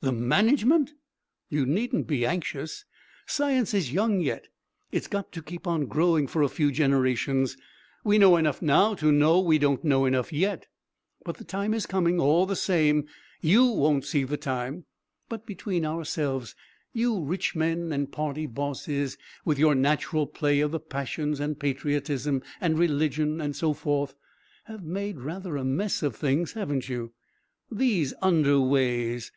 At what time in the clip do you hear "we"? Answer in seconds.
8.04-8.16, 9.40-9.58